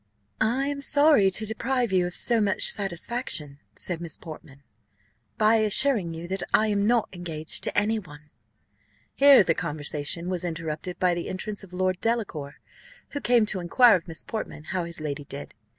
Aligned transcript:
"I 0.39 0.67
am 0.67 0.81
sorry 0.81 1.29
to 1.29 1.45
deprive 1.45 1.91
you 1.91 2.07
of 2.07 2.15
so 2.15 2.41
much 2.41 2.71
satisfaction," 2.71 3.59
said 3.75 4.01
Miss 4.01 4.17
Portman, 4.17 4.63
"by 5.37 5.57
assuring 5.57 6.11
you, 6.15 6.27
that 6.29 6.41
I 6.55 6.69
am 6.69 6.87
not 6.87 7.07
engaged 7.13 7.63
to 7.65 7.77
any 7.77 7.99
one." 7.99 8.31
Here 9.13 9.43
the 9.43 9.53
conversation 9.53 10.27
was 10.27 10.43
interrupted 10.43 10.97
by 10.97 11.13
the 11.13 11.29
entrance 11.29 11.63
of 11.63 11.71
Lord 11.71 12.01
Delacour, 12.01 12.55
who 13.09 13.21
came 13.21 13.45
to 13.45 13.59
inquire 13.59 13.93
of 13.95 14.07
Miss 14.07 14.23
Portman 14.23 14.63
how 14.73 14.85
his 14.85 14.99
lady 15.01 15.25
did. 15.25 15.53